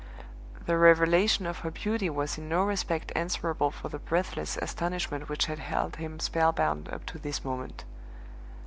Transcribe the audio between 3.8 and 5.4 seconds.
the breathless astonishment